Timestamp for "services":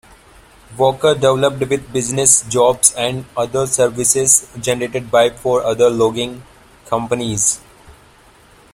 3.67-4.47